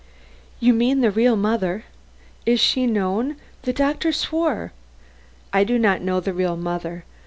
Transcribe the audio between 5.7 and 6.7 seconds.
not know the real